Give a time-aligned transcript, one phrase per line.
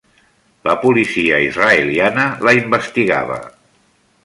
[0.67, 3.41] La policia israeliana la investigava.